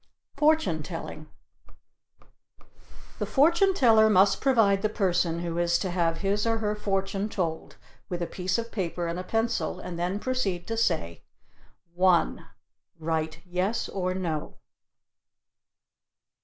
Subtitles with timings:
[0.35, 1.27] FORTUNE TELLING
[3.19, 7.29] The Fortune Teller must provide the person who is to have his or her fortune
[7.29, 7.77] told
[8.09, 11.21] with a piece of paper and a pencil and then proceed to say:
[11.93, 12.47] 1.
[12.97, 14.55] Write "Yes" or "no."